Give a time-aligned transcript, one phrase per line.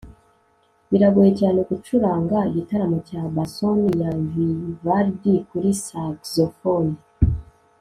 [0.91, 6.93] biragoye cyane gucuranga igitaramo cya bassoon ya vivaldi kuri saxofone